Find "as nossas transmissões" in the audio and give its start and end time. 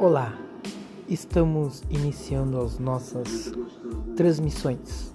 2.60-5.12